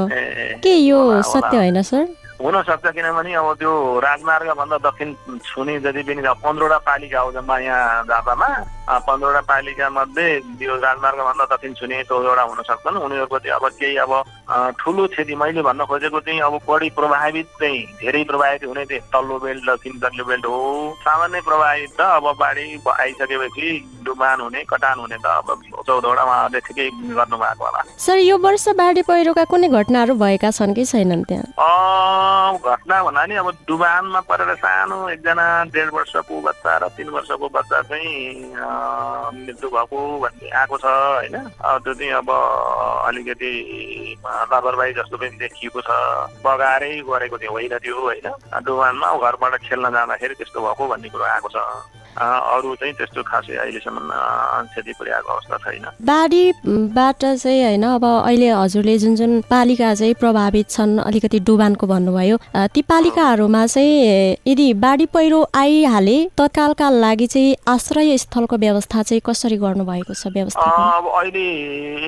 के 0.64 0.76
यो 0.86 1.02
सत्य 1.24 1.58
होइन 1.58 1.82
सर? 1.82 2.06
हुनसक्छ 2.38 2.86
किनभने 2.94 3.34
अब 3.34 3.48
त्यो 3.58 3.74
राजमार्गभन्दा 4.00 4.78
दक्षिण 4.78 5.10
छुने 5.42 5.80
जति 5.82 6.02
पनि 6.06 6.22
पन्ध्रवटा 6.22 6.78
पालिका 6.86 7.20
हो 7.20 7.32
जम्मा 7.34 7.58
यहाँ 7.60 8.04
झापामा। 8.06 8.48
पन्ध्रवटा 8.88 9.42
पालिका 9.44 9.90
मध्ये 9.90 10.28
यो 10.64 10.76
राजमार्गभन्दा 10.80 11.46
दक्षिण 11.52 11.74
छुने 11.76 12.04
चौधवटा 12.08 12.42
हुन 12.42 12.62
सक्छन्। 12.64 12.98
उनीहरूको 13.04 13.38
चाहिँ 13.40 13.56
अब 13.60 13.66
केही 13.80 13.96
अब 14.00 14.12
ठुलो 14.80 15.08
क्षति 15.12 15.36
मैले 15.36 15.62
भन्न 15.62 15.86
खोजेको 15.86 16.20
चाहिँ 16.24 16.40
अब 16.48 16.56
बढी 16.68 16.90
प्रभावित 16.96 17.48
चाहिँ 17.60 17.84
धेरै 18.00 18.24
प्रभावित 18.24 18.64
हुने 18.64 18.86
चाहिँ 18.86 19.02
तल्लो 19.12 19.36
बेल्ट 19.44 19.64
दक्षिण 19.70 20.00
तल्लो 20.00 20.24
बेल्ट 20.26 20.46
हो। 20.46 20.60
सामान्य 21.04 21.42
प्रभावित 21.44 21.92
त 22.00 22.02
अब 22.16 22.26
बाढी 22.40 22.66
आइसकेपछि 22.88 23.68
डुबान 24.08 24.40
हुने 24.42 24.64
कटान 24.72 25.00
हुने 25.00 25.18
त 25.20 25.26
अब 25.26 25.48
चौधवटा 25.84 26.24
उहाँहरूले 26.24 26.60
ठिकै 26.68 26.88
गर्नु 27.12 27.38
भएको 27.38 27.64
होला। 27.66 27.84
सर 28.00 28.18
यो 28.24 28.38
वर्ष 28.40 28.68
बाढी 28.80 29.02
पहिरोका 29.04 29.44
कुनै 29.52 29.68
घटनाहरू 29.68 30.16
भएका 30.16 30.52
छन् 30.52 30.74
कि 30.76 30.86
छैनन् 30.86 31.28
त्यहाँ? 31.28 31.44
घटना 32.58 33.04
भन्दा 33.04 33.26
नि 33.26 33.36
अब 33.36 33.50
डुबानमा 33.68 34.20
परेर 34.32 34.56
सानो 34.56 34.98
एकजना 35.10 35.46
डेढ 35.76 35.90
वर्षको 35.94 36.42
बच्चा 36.42 36.78
र 36.78 36.88
तिन 36.96 37.10
वर्षको 37.10 37.48
बच्चा 37.52 37.82
चाहिँ 37.82 38.56
मृत्यु 39.38 39.70
भएको 39.70 39.98
भन्ने 40.20 40.50
आएको 40.50 40.78
छ 40.78 40.86
होइन? 40.86 41.36
त्यो 41.84 41.94
चाहिँ 41.94 42.12
अब 42.22 42.30
अलिकति 43.08 43.52
लापरवाही 44.26 44.94
जस्तो 44.94 45.18
पनि 45.18 45.38
देखिएको 45.38 45.82
छ। 45.82 45.90
बगाएरै 46.46 46.92
गरेको 47.10 47.38
थियो 47.38 47.52
होइन 47.52 47.78
त्यो 47.78 48.00
होइन? 48.00 48.28
डुबानमा 48.66 49.08
घरबाट 49.18 49.54
खेल्न 49.68 49.86
जाँदाखेरि 49.94 50.36
त्यस्तो 50.36 50.60
भएको 50.62 50.88
भन्ने 50.88 51.10
कुरो 51.10 51.24
आएको 51.24 51.50
छ। 51.50 51.58
अरू 52.18 52.74
चाहिँ 52.76 52.94
त्यस्तो 52.98 53.22
खासै 53.24 53.56
अहिलेसम्म 53.56 54.10
क्षति 54.68 54.94
पुर्याएको 54.98 55.30
अवस्था 55.34 55.58
छैन। 55.58 55.86
बाढीबाट 56.02 57.26
चाहिँ 57.38 57.64
होइन 57.64 57.84
अब 57.84 58.06
अहिले 58.06 58.50
हजुरले 58.52 58.98
जुन 58.98 59.16
जुन 59.16 59.42
पालिका 59.50 59.94
चाहिँ 59.94 60.14
प्रभावित 60.18 60.70
छन् 60.70 61.00
अलिकति 61.00 61.40
डुबानको 61.46 61.88
भन्नुभयो 61.88 62.38
ती 62.74 62.82
पालिकाहरूमा 62.82 63.66
चाहिँ 63.68 64.38
यदि 64.48 64.74
बाढी 64.82 65.06
पहिरो 65.14 65.40
आइहाले 65.56 66.18
तत्कालका 66.38 66.90
लागि 66.90 67.28
चाहिँ 67.28 67.56
आश्रय 67.68 68.18
स्थलको 68.18 68.58
व्यवस्था 68.58 69.04
चाहिँ 69.04 69.22
कसरी 69.26 69.58
गर्नुभएको 69.58 70.14
छ 70.14 70.34
व्यवस्था 70.34 70.66
अब 70.98 71.06
अहिले 71.22 71.46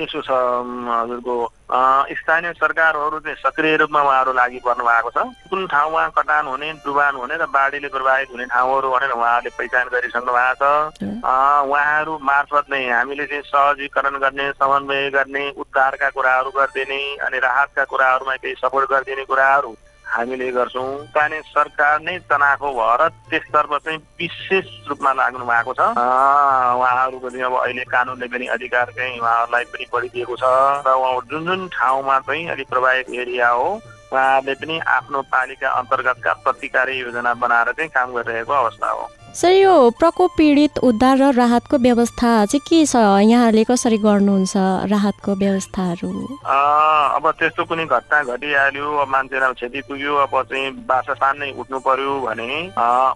यसो 0.02 0.20
छ 0.20 0.30
हजुरको 0.30 1.34
स्थानीय 1.70 2.52
सरकारहरू 2.52 3.18
चाहिँ 3.20 3.36
सक्रिय 3.36 3.76
रूपमा 3.76 4.00
उहाँहरू 4.02 4.32
लागि 4.32 4.58
पर्नु 4.58 4.84
भएको 4.84 5.10
छ। 5.10 5.18
कुन 5.50 5.66
ठाउँमा 5.66 6.06
कटान 6.18 6.46
हुने 6.46 6.72
डुबान 6.82 7.14
हुने 7.14 7.36
र 7.36 7.46
बाढीले 7.46 7.88
प्रभावित 7.88 8.28
हुने 8.32 8.44
ठाउँहरू 8.50 8.90
भनेर 8.90 9.12
उहाँहरूले 9.14 9.50
पहिचान 9.54 9.86
गरिसक्नु 9.88 10.32
भएको 10.32 10.72
छ। 10.98 11.02
उहाँहरू 11.22 12.18
मार्फत 12.22 12.64
नै 12.70 12.82
हामीले 12.90 13.26
चाहिँ 13.26 13.42
सहजीकरण 13.46 14.18
गर्ने 14.18 14.50
समन्वय 14.58 15.10
गर्ने 15.10 15.44
उद्धारका 15.54 16.08
कुराहरू 16.10 16.50
गरिदिने 16.50 17.00
अनि 17.26 17.38
राहतका 17.38 17.84
कुराहरूमा 17.84 18.34
केही 18.42 18.54
सपोर्ट 18.58 18.90
गरिदिने 18.90 19.24
कुराहरू 19.24 19.70
हामीले 20.10 20.50
गर्छौँ 20.52 20.88
स्थानीय 21.06 21.40
सरकार 21.48 22.00
नै 22.02 22.18
तनाखो 22.30 22.70
भएर 22.74 23.08
त्यसतर्फ 23.30 23.72
चाहिँ 23.84 23.98
विशेष 24.18 24.66
रूपमा 24.88 25.12
लाग्नु 25.12 25.44
भएको 25.46 25.72
छ। 25.74 25.80
उहाँहरूको 25.80 27.30
चाहिँ 27.30 27.44
अब 27.44 27.54
अहिले 27.60 27.84
कानुनले 27.86 28.26
पनि 28.26 28.46
अधिकार 28.56 28.86
चाहिँ 28.96 29.18
उहाँहरूलाई 29.20 29.64
पनि 29.70 29.86
बढिदिएको 29.92 30.36
छ 30.36 30.44
र 30.86 30.88
उहाँ 30.90 31.20
जुन 31.30 31.42
जुन 31.46 31.68
ठाउँमा 31.70 32.18
चाहिँ 32.26 32.48
अलिक 32.50 32.68
प्रभावित 32.68 33.10
एरिया 33.22 33.48
हो 33.48 33.68
उहाँहरूले 34.10 34.54
पनि 34.58 34.78
आफ्नो 34.98 35.22
पालिका 35.30 35.68
अन्तर्गतका 35.70 36.32
प्रतिकारी 36.42 36.98
योजना 37.00 37.34
बनाएर 37.38 37.72
चाहिँ 37.72 37.90
काम 37.94 38.12
गरिरहेको 38.14 38.52
अवस्था 38.52 38.90
हो। 38.90 39.08
सर 39.30 39.52
यो 39.52 39.72
प्रकोप 39.94 40.30
पीडित 40.36 40.78
उद्धार 40.82 41.16
र 41.16 41.30
राहतको 41.34 41.78
व्यवस्था 41.78 42.30
चाहिँ 42.50 42.60
के 42.66 42.78
छ? 42.86 42.96
यहाँहरूले 43.30 43.62
कसरी 43.64 43.98
गर्नुहुन्छ 44.02 44.54
राहतको 44.90 45.34
व्यवस्थाहरू? 45.38 46.10
अब 46.42 47.30
त्यस्तो 47.38 47.64
कुनै 47.64 47.86
घटना 47.86 48.22
घटिहाल्यो 48.26 48.86
अब 48.90 49.08
मान्छेलाई 49.08 49.52
क्षति 49.54 49.80
पुग्यो 49.86 50.14
अब 50.26 50.34
चाहिँ 50.50 50.70
बासस्थान 50.82 51.38
नै 51.38 51.50
उठ्नु 51.62 51.78
पर्यो 51.78 52.18
भने 52.26 52.50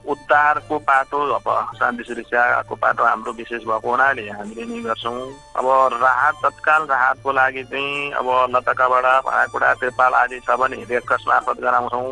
उद्धारको 0.06 0.78
पाटो 0.86 1.18
अब 1.34 1.50
शान्ति 1.82 2.04
सुरक्षाको 2.06 2.74
पाटो 2.78 3.02
हाम्रो 3.04 3.32
विशेष 3.34 3.66
भएको 3.66 3.90
हुनाले 3.90 4.28
हामीले 4.30 4.64
नै 4.70 4.80
गर्छौँ। 4.86 5.18
अब 5.58 5.66
राहत 5.98 6.34
तत्काल 6.46 6.82
राहतको 6.94 7.32
लागि 7.32 7.62
चाहिँ 7.74 8.12
अब 8.22 8.26
लतकाबाट 8.54 9.04
भाँडाकुँडा 9.26 9.74
त्रिपाल 9.82 10.12
आदि 10.22 10.38
छ 10.46 10.62
भने 10.62 10.78
रेडक्रस 10.86 11.24
मार्फत 11.28 11.58
गराउँछौँ। 11.58 12.06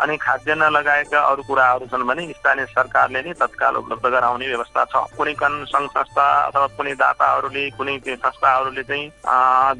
अनि 0.00 0.16
खाद्यान्न 0.16 0.64
लगायतका 0.72 1.20
अरू 1.30 1.42
कुराहरू 1.42 1.86
छन् 1.90 2.06
भने 2.08 2.26
स्थानीय 2.32 2.66
सरकारले 2.70 3.22
नै 3.22 3.32
तत्काल 3.34 3.76
उपलब्ध 3.76 4.06
गराउने 4.06 4.46
व्यवस्था 4.46 4.84
छ। 4.84 4.94
कुनै 5.18 5.34
कन 5.34 5.54
सङ्घ 5.68 5.88
संस्था 5.90 6.26
अथवा 6.48 6.66
कुनै 6.78 6.94
दाताहरूले 7.02 7.64
कुनै 7.78 7.98
संस्थाहरूले 8.06 8.82
चाहिँ 8.82 9.04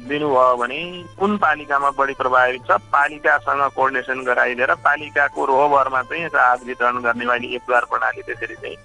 दिनुभयो 0.07 0.55
भने 0.61 0.79
कुन 1.19 1.37
पालिकामा 1.39 1.89
बढी 1.97 2.13
प्रभावित 2.21 2.67
छ 2.67 2.79
पालिकासँग 2.91 3.63
कोर्डिनेसन 3.75 4.23
गराइदिएर 4.25 4.73
पालिकाको 4.87 5.45
रोहबरमा 5.45 6.01
चाहिँ 6.09 6.27
राहत 6.35 6.63
वितरण 6.67 6.99
गर्ने 7.05 7.25
अहिले 7.25 7.55
एकद्वार 7.55 7.85
प्रणाली 7.91 8.21
त्यसरी 8.27 8.55
चाहिँ 8.55 8.77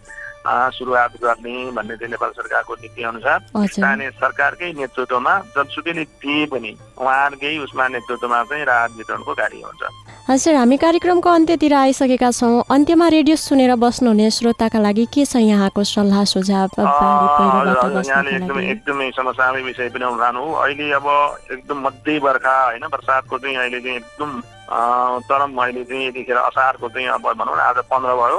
सुरुवात 0.46 1.12
गर्ने 1.22 1.54
भन्ने 1.72 1.96
चाहिँ 1.96 2.10
नेपाल 2.10 2.30
सरकारको 2.36 2.74
नीति 2.74 3.02
अनुसार 3.02 3.38
स्थानीय 3.72 4.10
सरकारकै 4.12 4.72
नेतृत्वमा 4.72 5.34
जनसुकैले 5.56 6.04
दिए 6.04 6.46
पनि 6.46 6.76
उहाँहरूकै 7.00 7.56
उसमा 7.64 7.88
नेतृत्वमा 7.88 8.42
चाहिँ 8.44 8.64
राहत 8.64 8.90
वितरणको 8.98 9.32
कार्य 9.34 9.62
हुन्छ। 9.64 9.82
हजुर 10.30 10.54
हामी 10.54 10.76
कार्यक्रमको 10.76 11.28
अन्त्यतिर 11.30 11.74
आइसकेका 11.74 12.30
छौँ। 12.30 12.62
अन्त्यमा 12.70 13.08
रेडियो 13.08 13.36
सुनेर 13.36 13.74
बस्नुहुने 13.76 14.30
श्रोताका 14.30 14.78
लागि 14.80 15.06
के 15.12 15.24
छ 15.24 15.36
यहाँको 15.36 15.84
सल्लाह 15.84 16.24
सुझाव 16.24 16.68
यहाँले 16.80 18.30
एकदमै 18.36 18.64
एकदमै 18.70 19.10
समसामयिक 19.16 19.64
विषय 19.64 19.88
पनि 19.92 20.04
उठाउनु 20.04 20.40
हो। 20.40 20.52
अहिले 20.64 20.90
अब 20.92 21.06
एकदम 21.52 21.78
मध्य 21.86 22.18
बर्खा 22.20 22.56
होइन 22.64 22.84
बर्सातको 22.88 23.38
चाहिँ 23.38 23.56
अहिले 23.56 23.80
चाहिँ 23.80 23.96
एकदम 23.96 24.30
चरम 24.74 25.56
अहिले 25.62 25.84
चाहिँ 25.84 26.06
यतिखेर 26.08 26.36
असारको 26.36 26.88
चाहिँ 26.88 27.08
अब 27.14 27.26
भनौँ 27.38 27.56
न 27.56 27.60
आज 27.60 27.78
पन्ध्र 27.90 28.14
भयो। 28.20 28.38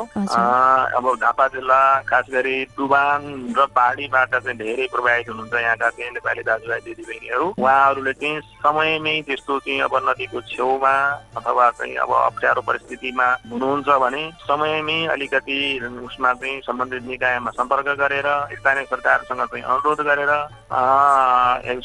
अब 0.98 1.06
झापा 1.16 1.48
जिल्ला 1.56 1.82
खास 2.10 2.26
गरी 2.34 2.56
डुबान 2.76 3.22
र 3.58 3.66
पहाडीबाट 3.76 4.36
चाहिँ 4.36 4.58
धेरै 4.58 4.88
प्रभावित 4.92 5.30
हुनुहुन्छ 5.30 5.54
यहाँका 5.56 5.90
चाहिँ 5.90 6.12
नेपाली 6.12 6.44
दाजुभाइ 6.44 6.80
दिदीबहिनीहरू। 6.86 7.48
उहाँहरूले 7.56 8.14
चाहिँ 8.14 8.42
समयमै 8.64 9.16
त्यस्तो 9.28 9.60
चाहिँ 9.60 9.80
अब 9.88 9.96
नदीको 10.10 10.42
छेउमा 10.52 10.96
अथवा 11.38 11.70
चाहिँ 11.80 11.96
अब 12.04 12.12
अप्ठ्यारो 12.14 12.62
परिस्थितिमा 12.68 13.28
हुनुहुन्छ 13.52 13.88
भने 14.04 14.24
समयमै 14.44 15.00
अलिकति 15.16 15.60
उसमा 16.04 16.34
चाहिँ 16.34 16.62
सम्बन्धित 16.68 17.04
निकायमा 17.08 17.52
सम्पर्क 17.56 17.88
गरेर 18.02 18.28
स्थानीय 18.60 18.86
सरकारसँग 18.92 19.42
चाहिँ 19.46 19.64
अनुरोध 19.64 20.00
गरेर 20.10 20.32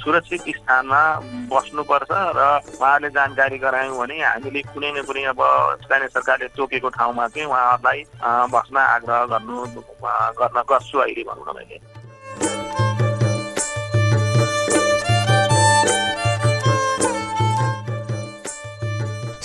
सुरक्षित 0.03 0.43
स्थानमा 0.59 1.03
बस्नुपर्छ 1.53 2.11
र 2.11 2.41
उहाँहरूले 2.75 3.11
जानकारी 3.11 3.59
गरायौँ 3.59 3.99
भने 3.99 4.19
हामीले 4.41 4.61
कुनै 4.73 4.91
न 4.97 4.99
कुनै 5.05 5.23
अब 5.31 5.41
स्थानीय 5.85 6.09
सरकारले 6.17 6.49
तोकेको 6.57 6.89
ठाउँमा 6.97 7.25
चाहिँ 7.29 7.49
उहाँहरूलाई 7.49 7.99
बस्न 8.49 8.77
आग्रह 8.97 9.21
गर्नु 9.33 9.57
गर्न 10.41 10.59
गर्छु 10.65 10.97
अहिले 10.99 11.23
भनौँ 11.29 11.45
न 11.45 11.51
मैले। 11.57 11.77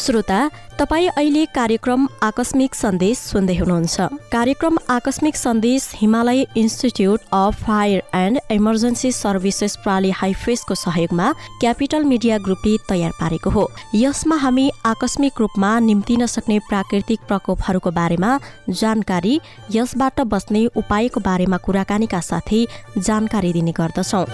श्रोता 0.06 0.40
तपाईँ 0.80 1.08
अहिले 1.10 1.46
कार्यक्रम 1.56 2.06
आकस्मिक 2.24 2.76
सन्देश 2.76 3.18
सुन्दै 3.20 3.56
हुनुहुन्छ। 3.58 4.02
कार्यक्रम 4.32 4.78
आकस्मिक 4.90 5.36
सन्देश 5.36 5.90
Himalaya 5.96 6.46
institute 6.58 7.22
of 7.34 7.64
fire 7.64 8.04
and 8.14 8.40
emergency 8.52 9.12
services 9.12 9.76
प्राली 9.84 10.12
हाइफेसको 10.12 10.76
सहयोगमा 10.76 11.32
क्यापिटल 11.62 12.04
मिडिया 12.06 12.38
ग्रुपले 12.38 12.78
तयार 12.90 13.12
पारेको 13.20 13.50
हो। 13.50 13.66
यसमा 13.96 14.36
हामी 14.38 14.70
आकस्मिक 14.86 15.40
रूपमा 15.40 15.72
निम्तिन 15.90 16.26
सक्ने 16.28 16.60
प्राकृतिक 16.70 17.20
प्रकोपहरूको 17.28 17.92
बारेमा 17.92 18.40
जानकारी 18.72 19.40
यसबाट 19.72 20.22
बस्ने 20.30 20.66
उपायको 20.76 21.20
बारेमा 21.22 21.58
कुराकानीका 21.66 22.20
साथै 22.22 22.66
जानकारी 23.00 23.54
दिने 23.54 23.72
गर्दछौँ। 23.74 24.26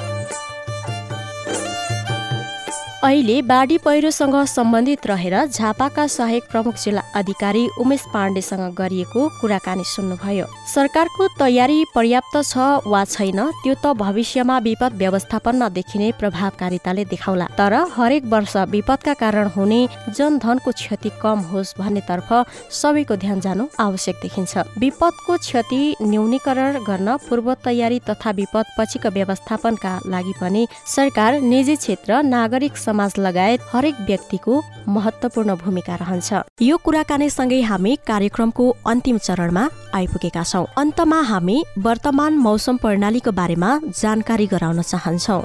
अहिले 3.03 3.41
बाढी 3.41 3.77
पहिरोसँग 3.77 4.35
सम्बन्धित 4.45 5.05
रहेर 5.07 5.33
झापाका 5.45 6.05
सहायक 6.07 6.43
प्रमुख 6.51 6.75
जिल्ला 6.77 7.01
अधिकारी 7.15 7.67
उमेश 7.81 8.03
पाण्डेसँग 8.13 8.75
गरिएको 8.77 9.21
कुराकानी 9.41 9.83
सुन्नुभयो। 9.85 10.45
सरकारको 10.73 11.27
तयारी 11.39 11.83
पर्याप्त 11.95 12.35
छ 12.41 12.57
वा 12.85 13.03
छैन 13.05 13.39
त्यो 13.63 13.73
त 13.83 13.93
भविष्यमा 13.97 14.57
विपद 14.67 14.93
व्यवस्थापनमा 14.97 15.69
देखिने 15.77 16.11
प्रभावकारिताले 16.19 17.05
देखाउला। 17.05 17.47
तर 17.57 17.73
हरेक 17.97 18.25
वर्ष 18.33 18.55
विपदका 18.69 19.13
कारण 19.17 19.49
हुने 19.57 19.81
जनधनको 20.17 20.71
क्षति 20.71 21.11
कम 21.21 21.39
होस् 21.49 21.73
भन्नेतर्फ 21.79 22.29
सबैको 22.71 23.15
ध्यान 23.17 23.39
जानु 23.41 23.65
आवश्यक 23.81 24.15
देखिन्छ। 24.21 24.53
विपदको 24.77 25.37
क्षति 25.41 25.81
न्यूनीकरण 26.03 26.77
गर्न 26.85 27.17
पूर्व 27.25 27.53
तयारी 27.65 27.99
तथा 28.05 28.31
विपद 28.37 28.65
पछिको 28.77 29.09
व्यवस्थापनका 29.17 29.97
लागि 30.05 30.33
पनि 30.41 30.67
सरकार 30.95 31.41
निजी 31.41 31.75
क्षेत्र 31.81 32.21
नागरिक 32.29 32.77
समाज 32.91 33.13
लगायत 33.19 33.59
हरेक 33.73 33.95
व्यक्तिको 34.05 34.61
महत्वपूर्ण 34.89 35.55
भूमिका 35.55 35.95
रहन्छ। 35.95 36.43
यो 36.61 36.77
कुराकानीसँगै 36.77 37.61
हामी 37.63 37.95
कार्यक्रमको 38.07 38.69
अन्तिम 38.85 39.17
चरणमा 39.17 39.63
आइपुगेका 39.95 40.43
छौँ। 40.43 40.65
अन्तमा 40.77 41.19
हामी 41.31 41.57
वर्तमान 41.79 42.37
मौसम 42.37 42.77
प्रणालीको 42.83 43.31
बारेमा 43.31 43.69
जानकारी 43.95 44.45
गराउन 44.53 44.81
चाहन्छौ। 44.83 45.39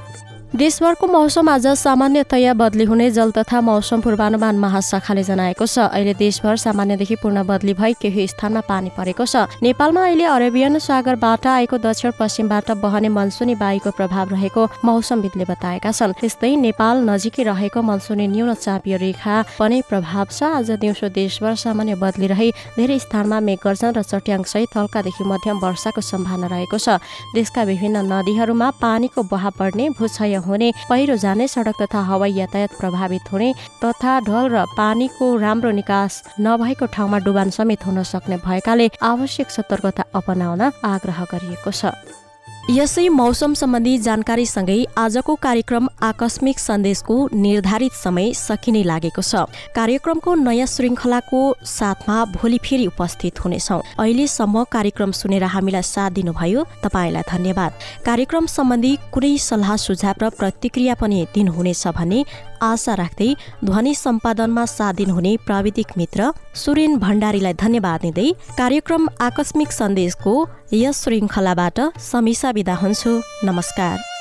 देशभरको 0.57 1.07
मौसम 1.07 1.49
आज 1.49 1.67
सामान्यतया 1.69 2.53
बदली 2.57 2.85
हुने 2.85 3.11
जल 3.11 3.31
तथा 3.31 3.61
मौसम 3.61 4.01
पूर्वानुमान 4.01 4.59
महाशाखाले 4.59 5.23
जनाएको 5.23 5.67
छ। 5.67 5.79
अहिले 5.93 6.15
देशभर 6.17 6.57
सामान्यदेखि 6.57 7.17
पूर्ण 7.21 7.43
बदली 7.45 7.75
भई 7.77 7.93
केही 8.01 8.27
स्थानमा 8.27 8.61
पानी 8.65 8.91
परेको 8.97 9.25
छ। 9.27 9.45
नेपालमा 9.61 10.01
अहिले 10.01 10.25
अरेबियन 10.25 10.79
सागरबाट 10.81 11.47
आएको 11.47 11.77
दक्षिण 11.77 12.13
पश्चिमबाट 12.17 12.71
बहने 12.81 13.09
मनसुनी 13.13 13.55
वायुको 13.55 13.91
प्रभाव 13.93 14.33
रहेको 14.33 14.63
मौसमविदले 14.81 15.45
बताएका 15.45 15.93
छन्। 15.93 16.17
त्यस्तै 16.25 16.57
नेपाल 16.57 17.05
नजिकै 17.05 17.43
रहेको 17.45 17.83
मनसुनी 17.83 18.27
न्यून 18.27 18.55
चापियो 18.57 18.97
रेखा 18.97 19.61
पनि 19.61 19.83
प्रभाव 19.85 20.27
छ। 20.33 20.41
आज 20.57 20.81
दिउँसो 20.81 21.13
देशभर 21.13 21.53
सामान्य 21.53 22.01
बदली 22.01 22.27
रही 22.33 22.49
धेरै 22.81 22.99
स्थानमा 23.05 23.41
मेघगर्जन 23.45 23.93
र 23.93 24.03
चट्याङसहित 24.09 24.73
हल्कादेखि 24.73 25.21
मध्यम 25.21 25.61
वर्षाको 25.61 26.01
सम्भावना 26.01 26.49
रहेको 26.49 26.79
छ। 26.81 26.97
देशका 27.37 27.63
विभिन्न 27.69 28.09
नदीहरूमा 28.09 28.71
पानीको 28.81 29.21
बहाव 29.29 29.53
बढ्ने 29.61 29.93
भूक्षय 30.01 30.45
हुने 30.47 30.73
पहिरो 30.89 31.17
जाने 31.17 31.49
सडक 31.49 31.83
तथा 31.83 32.01
हवाई 32.11 32.33
यातायात 32.33 32.77
प्रभावित 32.81 33.33
हुने 33.33 33.53
तथा 33.85 34.19
ढल 34.29 34.45
र 34.55 34.65
पानीको 34.77 35.37
राम्रो 35.37 35.71
निकास 35.81 36.23
नभएको 36.41 36.87
ठाउँमा 36.95 37.19
डुबान 37.27 37.51
समेत 37.51 37.87
हुन 37.87 38.03
सक्ने 38.03 38.37
भएकाले 38.47 38.91
आवश्यक 39.03 39.51
सतर्कता 39.51 40.05
अपनाउन 40.15 40.63
आग्रह 40.85 41.25
गरिएको 41.33 41.71
छ। 41.73 42.26
यसै 42.67 43.03
मौसम 43.15 43.53
सम्बन्धी 43.55 43.91
जानकारीसँगै 44.05 44.77
आजको 44.99 45.35
कार्यक्रम 45.43 45.85
आकस्मिक 46.03 46.59
सन्देशको 46.59 47.17
निर्धारित 47.35 47.93
समय 47.95 48.33
सकिने 48.35 48.83
लागेको 48.83 49.23
छ। 49.23 49.47
कार्यक्रमको 49.71 50.35
नयाँ 50.35 50.67
श्रृङ्खलाको 50.67 51.43
साथमा 51.63 52.17
भोलि 52.35 52.59
फेरि 52.59 52.87
उपस्थित 52.87 53.45
हुनेछौ। 53.45 53.79
अहिलेसम्म 54.03 54.65
कार्यक्रम 54.67 55.11
सुनेर 55.15 55.45
हामीलाई 55.55 55.87
साथ 55.87 56.11
दिनुभयो 56.19 56.67
तपाईँलाई 56.83 57.23
धन्यवाद। 57.31 57.73
कार्यक्रम 58.03 58.47
सम्बन्धी 58.51 58.93
कुनै 59.15 59.33
सल्लाह 59.39 59.77
सुझाव 59.87 60.15
र 60.23 60.31
प्रतिक्रिया 60.35 60.95
पनि 60.99 61.27
दिनुहुनेछ 61.35 61.87
भने 61.95 62.19
आशा 62.63 62.95
राख्दै 62.95 63.35
ध्वनि 63.65 63.95
सम्पादनमा 63.95 64.65
साथ 64.65 64.95
दिनुहुने 64.95 65.37
प्राविधिक 65.47 65.93
मित्र 65.97 66.33
सुरेन 66.55 66.99
भण्डारीलाई 66.99 67.55
धन्यवाद 67.55 68.01
दिँदै 68.01 68.29
कार्यक्रम 68.59 69.09
आकस्मिक 69.21 69.73
सन्देशको 69.73 70.35
यस 70.73 71.03
श्रृङ्खलाबाट 71.03 71.81
समीसा 72.11 72.51
विदा 72.51 72.75
हुन्छु। 72.75 73.21
नमस्कार। 73.45 74.16